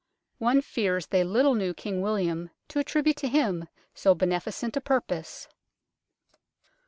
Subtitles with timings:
[0.39, 5.47] One fears they little knew King William, to attribute to him so beneficent a purpose.